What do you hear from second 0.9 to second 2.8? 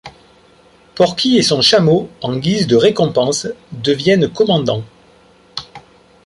Porky et son chameau, en guise de